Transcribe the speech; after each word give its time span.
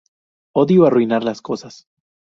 Odio 0.55 0.87
arruinar 0.87 1.23
las 1.23 1.43
cosas. 1.43 1.87